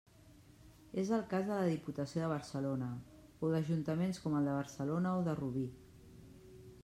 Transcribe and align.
És 1.01 1.09
el 1.17 1.25
cas 1.33 1.45
de 1.49 1.57
la 1.59 1.67
Diputació 1.73 2.23
de 2.23 2.29
Barcelona, 2.31 2.87
o 3.47 3.51
d'Ajuntaments 3.55 4.21
com 4.23 4.37
el 4.41 4.49
de 4.51 4.55
Barcelona 4.61 5.15
o 5.19 5.23
de 5.29 5.39
Rubí. 5.43 5.69